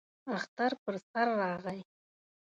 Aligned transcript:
اختر 0.37 0.71
پر 0.83 0.95
سر 1.11 1.27
راغی. 1.39 1.79